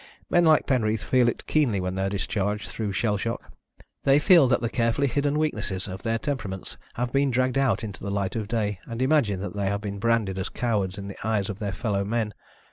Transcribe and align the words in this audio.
Men 0.31 0.45
like 0.45 0.65
Penreath 0.65 1.03
feel 1.03 1.29
it 1.29 1.45
keenly 1.45 1.79
when 1.79 1.93
they 1.93 2.01
are 2.03 2.09
discharged 2.09 2.69
through 2.69 2.91
shell 2.91 3.17
shock. 3.17 3.51
They 4.03 4.17
feel 4.17 4.47
that 4.47 4.59
the 4.61 4.67
carefully 4.67 5.05
hidden 5.05 5.37
weaknesses 5.37 5.87
of 5.87 6.01
their 6.01 6.17
temperaments 6.17 6.75
have 6.95 7.11
been 7.11 7.29
dragged 7.29 7.59
out 7.59 7.83
into 7.83 8.03
the 8.03 8.09
light 8.09 8.35
of 8.35 8.47
day, 8.47 8.79
and 8.85 8.99
imagine 8.99 9.41
they 9.53 9.67
have 9.67 9.81
been 9.81 9.99
branded 9.99 10.39
as 10.39 10.49
cowards 10.49 10.97
in 10.97 11.07
the 11.07 11.17
eyes 11.23 11.49
of 11.49 11.59
their 11.59 11.71
fellow 11.71 12.03
men. 12.03 12.33